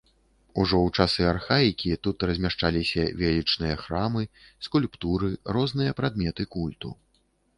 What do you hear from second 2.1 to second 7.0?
размяшчаліся велічныя храмы, скульптуры, розныя прадметы культу.